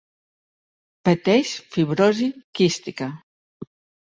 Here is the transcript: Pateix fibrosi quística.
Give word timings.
Pateix 1.09 1.51
fibrosi 1.75 2.31
quística. 2.61 3.11